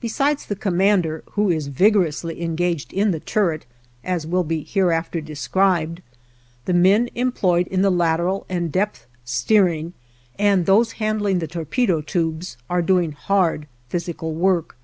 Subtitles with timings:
[0.00, 3.64] Besides the commander, who is vigorously engaged in the turret,
[4.02, 6.02] as will be hereafter described,
[6.64, 9.92] the men, employed on the lateral and depth steering,
[10.36, 14.76] and those handling the torpedo tubes, are doing hard physical work.